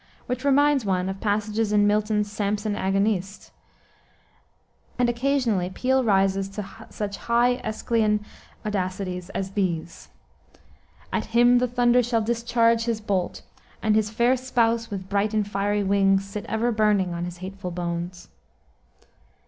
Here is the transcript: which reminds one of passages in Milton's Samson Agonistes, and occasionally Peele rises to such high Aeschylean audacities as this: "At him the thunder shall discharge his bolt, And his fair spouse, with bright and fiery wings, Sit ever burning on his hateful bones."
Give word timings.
which 0.25 0.43
reminds 0.43 0.83
one 0.83 1.07
of 1.09 1.21
passages 1.21 1.71
in 1.71 1.85
Milton's 1.85 2.31
Samson 2.31 2.75
Agonistes, 2.75 3.51
and 4.97 5.07
occasionally 5.07 5.69
Peele 5.69 6.03
rises 6.03 6.49
to 6.49 6.67
such 6.89 7.17
high 7.17 7.57
Aeschylean 7.57 8.25
audacities 8.65 9.29
as 9.35 9.51
this: 9.51 10.09
"At 11.13 11.25
him 11.25 11.59
the 11.59 11.67
thunder 11.67 12.01
shall 12.01 12.23
discharge 12.23 12.85
his 12.85 12.99
bolt, 12.99 13.43
And 13.83 13.95
his 13.95 14.09
fair 14.09 14.35
spouse, 14.37 14.89
with 14.89 15.07
bright 15.07 15.35
and 15.35 15.47
fiery 15.47 15.83
wings, 15.83 16.25
Sit 16.25 16.45
ever 16.47 16.71
burning 16.71 17.13
on 17.13 17.25
his 17.25 17.37
hateful 17.37 17.69
bones." 17.69 18.27